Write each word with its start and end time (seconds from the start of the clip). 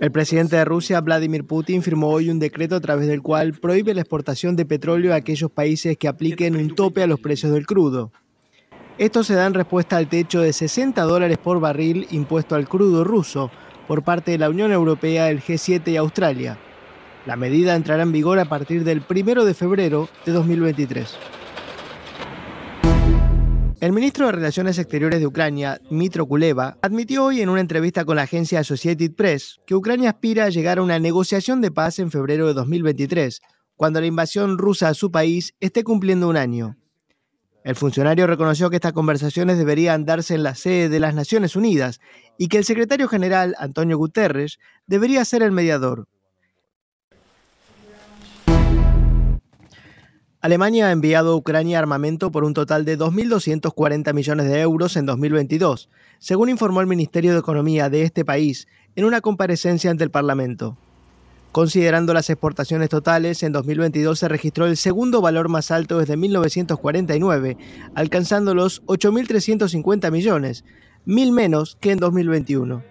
El 0.00 0.10
presidente 0.10 0.56
de 0.56 0.64
Rusia, 0.64 0.98
Vladimir 1.02 1.44
Putin, 1.44 1.82
firmó 1.82 2.08
hoy 2.08 2.30
un 2.30 2.38
decreto 2.38 2.74
a 2.74 2.80
través 2.80 3.06
del 3.06 3.20
cual 3.20 3.52
prohíbe 3.52 3.92
la 3.92 4.00
exportación 4.00 4.56
de 4.56 4.64
petróleo 4.64 5.12
a 5.12 5.16
aquellos 5.16 5.50
países 5.50 5.98
que 5.98 6.08
apliquen 6.08 6.56
un 6.56 6.74
tope 6.74 7.02
a 7.02 7.06
los 7.06 7.20
precios 7.20 7.52
del 7.52 7.66
crudo. 7.66 8.10
Esto 8.96 9.22
se 9.22 9.34
da 9.34 9.46
en 9.46 9.52
respuesta 9.52 9.98
al 9.98 10.08
techo 10.08 10.40
de 10.40 10.54
60 10.54 11.02
dólares 11.02 11.36
por 11.36 11.60
barril 11.60 12.06
impuesto 12.12 12.54
al 12.54 12.66
crudo 12.66 13.04
ruso 13.04 13.50
por 13.86 14.02
parte 14.02 14.30
de 14.30 14.38
la 14.38 14.48
Unión 14.48 14.72
Europea, 14.72 15.28
el 15.28 15.42
G7 15.42 15.86
y 15.88 15.96
Australia. 15.96 16.56
La 17.26 17.36
medida 17.36 17.74
entrará 17.74 18.02
en 18.02 18.12
vigor 18.12 18.38
a 18.38 18.46
partir 18.46 18.84
del 18.84 19.02
1 19.06 19.44
de 19.44 19.52
febrero 19.52 20.08
de 20.24 20.32
2023. 20.32 21.14
El 23.80 23.92
ministro 23.92 24.26
de 24.26 24.32
Relaciones 24.32 24.78
Exteriores 24.78 25.20
de 25.20 25.26
Ucrania, 25.26 25.80
Dmitro 25.88 26.26
Kuleva, 26.26 26.76
admitió 26.82 27.24
hoy 27.24 27.40
en 27.40 27.48
una 27.48 27.62
entrevista 27.62 28.04
con 28.04 28.16
la 28.16 28.22
agencia 28.22 28.60
Associated 28.60 29.14
Press 29.14 29.58
que 29.66 29.74
Ucrania 29.74 30.10
aspira 30.10 30.44
a 30.44 30.50
llegar 30.50 30.76
a 30.76 30.82
una 30.82 30.98
negociación 30.98 31.62
de 31.62 31.70
paz 31.70 31.98
en 31.98 32.10
febrero 32.10 32.46
de 32.46 32.52
2023, 32.52 33.40
cuando 33.76 33.98
la 34.02 34.06
invasión 34.06 34.58
rusa 34.58 34.88
a 34.88 34.94
su 34.94 35.10
país 35.10 35.54
esté 35.60 35.82
cumpliendo 35.82 36.28
un 36.28 36.36
año. 36.36 36.76
El 37.64 37.74
funcionario 37.74 38.26
reconoció 38.26 38.68
que 38.68 38.76
estas 38.76 38.92
conversaciones 38.92 39.56
deberían 39.56 40.04
darse 40.04 40.34
en 40.34 40.42
la 40.42 40.54
sede 40.54 40.90
de 40.90 41.00
las 41.00 41.14
Naciones 41.14 41.56
Unidas 41.56 42.00
y 42.36 42.48
que 42.48 42.58
el 42.58 42.66
secretario 42.66 43.08
general, 43.08 43.54
Antonio 43.58 43.96
Guterres, 43.96 44.58
debería 44.86 45.24
ser 45.24 45.42
el 45.42 45.52
mediador. 45.52 46.06
Alemania 50.42 50.86
ha 50.86 50.92
enviado 50.92 51.32
a 51.32 51.36
Ucrania 51.36 51.78
armamento 51.78 52.32
por 52.32 52.44
un 52.44 52.54
total 52.54 52.86
de 52.86 52.96
2.240 52.96 54.14
millones 54.14 54.46
de 54.46 54.62
euros 54.62 54.96
en 54.96 55.04
2022, 55.04 55.90
según 56.18 56.48
informó 56.48 56.80
el 56.80 56.86
Ministerio 56.86 57.34
de 57.34 57.40
Economía 57.40 57.90
de 57.90 58.04
este 58.04 58.24
país 58.24 58.66
en 58.96 59.04
una 59.04 59.20
comparecencia 59.20 59.90
ante 59.90 60.02
el 60.02 60.10
Parlamento. 60.10 60.78
Considerando 61.52 62.14
las 62.14 62.30
exportaciones 62.30 62.88
totales, 62.88 63.42
en 63.42 63.52
2022 63.52 64.18
se 64.18 64.28
registró 64.28 64.64
el 64.64 64.78
segundo 64.78 65.20
valor 65.20 65.50
más 65.50 65.70
alto 65.70 65.98
desde 65.98 66.16
1949, 66.16 67.58
alcanzando 67.94 68.54
los 68.54 68.82
8.350 68.86 70.10
millones, 70.10 70.64
mil 71.04 71.32
menos 71.32 71.76
que 71.80 71.90
en 71.90 71.98
2021. 71.98 72.82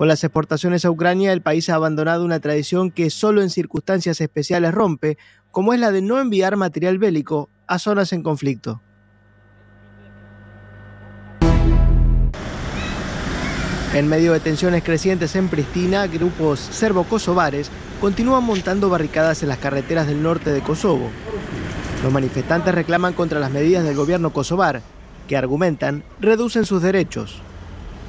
Con 0.00 0.08
las 0.08 0.24
exportaciones 0.24 0.86
a 0.86 0.90
Ucrania, 0.90 1.30
el 1.30 1.42
país 1.42 1.68
ha 1.68 1.74
abandonado 1.74 2.24
una 2.24 2.40
tradición 2.40 2.90
que 2.90 3.10
solo 3.10 3.42
en 3.42 3.50
circunstancias 3.50 4.22
especiales 4.22 4.72
rompe, 4.72 5.18
como 5.50 5.74
es 5.74 5.78
la 5.78 5.90
de 5.90 6.00
no 6.00 6.18
enviar 6.18 6.56
material 6.56 6.96
bélico 6.96 7.50
a 7.66 7.78
zonas 7.78 8.14
en 8.14 8.22
conflicto. 8.22 8.80
En 13.92 14.08
medio 14.08 14.32
de 14.32 14.40
tensiones 14.40 14.82
crecientes 14.82 15.36
en 15.36 15.48
Pristina, 15.50 16.06
grupos 16.06 16.60
serbo-kosovares 16.60 17.70
continúan 18.00 18.44
montando 18.44 18.88
barricadas 18.88 19.42
en 19.42 19.50
las 19.50 19.58
carreteras 19.58 20.06
del 20.06 20.22
norte 20.22 20.50
de 20.50 20.62
Kosovo. 20.62 21.10
Los 22.02 22.10
manifestantes 22.10 22.74
reclaman 22.74 23.12
contra 23.12 23.38
las 23.38 23.50
medidas 23.50 23.84
del 23.84 23.96
gobierno 23.96 24.32
kosovar, 24.32 24.80
que 25.28 25.36
argumentan 25.36 26.04
reducen 26.20 26.64
sus 26.64 26.80
derechos. 26.80 27.42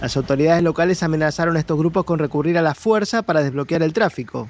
Las 0.02 0.18
autoridades 0.18 0.64
locales 0.64 1.04
amenazaron 1.04 1.56
a 1.56 1.60
estos 1.60 1.78
grupos 1.78 2.06
con 2.06 2.18
recurrir 2.18 2.58
a 2.58 2.64
la 2.64 2.74
fuerza 2.74 3.22
para 3.22 3.44
desbloquear 3.44 3.84
el 3.84 3.94
tráfico. 3.94 4.50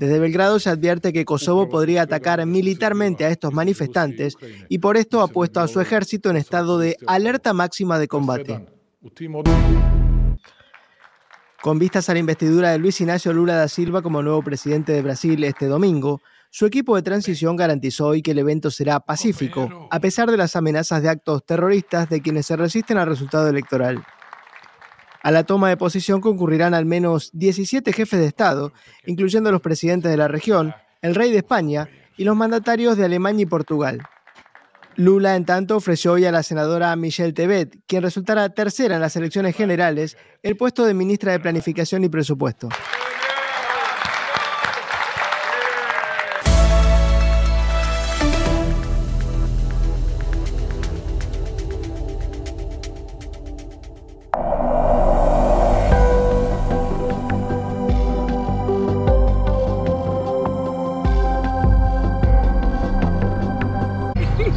Desde 0.00 0.18
Belgrado 0.18 0.58
se 0.58 0.70
advierte 0.70 1.12
que 1.12 1.24
Kosovo 1.24 1.68
podría 1.68 2.02
atacar 2.02 2.44
militarmente 2.44 3.24
a 3.24 3.28
estos 3.28 3.52
manifestantes 3.52 4.36
y 4.68 4.78
por 4.78 4.96
esto 4.96 5.20
ha 5.20 5.28
puesto 5.28 5.60
a 5.60 5.68
su 5.68 5.80
ejército 5.80 6.30
en 6.30 6.36
estado 6.36 6.80
de 6.80 6.96
alerta 7.06 7.52
máxima 7.52 8.00
de 8.00 8.08
combate. 8.08 8.66
Con 11.62 11.78
vistas 11.78 12.08
a 12.08 12.14
la 12.14 12.18
investidura 12.18 12.72
de 12.72 12.78
Luis 12.78 13.00
Ignacio 13.00 13.32
Lula 13.32 13.54
da 13.54 13.68
Silva 13.68 14.02
como 14.02 14.20
nuevo 14.20 14.42
presidente 14.42 14.90
de 14.90 15.02
Brasil 15.02 15.44
este 15.44 15.66
domingo, 15.66 16.20
su 16.50 16.66
equipo 16.66 16.96
de 16.96 17.02
transición 17.02 17.54
garantizó 17.54 18.08
hoy 18.08 18.20
que 18.20 18.32
el 18.32 18.40
evento 18.40 18.72
será 18.72 18.98
pacífico, 18.98 19.86
a 19.92 20.00
pesar 20.00 20.28
de 20.28 20.36
las 20.36 20.56
amenazas 20.56 21.04
de 21.04 21.08
actos 21.08 21.46
terroristas 21.46 22.08
de 22.08 22.20
quienes 22.20 22.46
se 22.46 22.56
resisten 22.56 22.98
al 22.98 23.06
resultado 23.06 23.48
electoral. 23.48 24.04
A 25.22 25.30
la 25.30 25.44
toma 25.44 25.68
de 25.68 25.76
posición 25.76 26.20
concurrirán 26.20 26.74
al 26.74 26.84
menos 26.84 27.30
17 27.32 27.92
jefes 27.92 28.18
de 28.18 28.26
Estado, 28.26 28.72
incluyendo 29.06 29.52
los 29.52 29.60
presidentes 29.60 30.10
de 30.10 30.16
la 30.16 30.28
región, 30.28 30.74
el 31.00 31.14
rey 31.14 31.30
de 31.30 31.38
España 31.38 31.88
y 32.16 32.24
los 32.24 32.36
mandatarios 32.36 32.96
de 32.96 33.04
Alemania 33.04 33.44
y 33.44 33.46
Portugal. 33.46 34.02
Lula, 34.96 35.36
en 35.36 35.44
tanto, 35.44 35.76
ofreció 35.76 36.12
hoy 36.12 36.24
a 36.26 36.32
la 36.32 36.42
senadora 36.42 36.94
Michelle 36.96 37.32
Tebet, 37.32 37.78
quien 37.86 38.02
resultará 38.02 38.48
tercera 38.50 38.96
en 38.96 39.00
las 39.00 39.16
elecciones 39.16 39.56
generales, 39.56 40.18
el 40.42 40.56
puesto 40.56 40.84
de 40.84 40.92
ministra 40.92 41.32
de 41.32 41.40
Planificación 41.40 42.04
y 42.04 42.08
Presupuesto. 42.08 42.68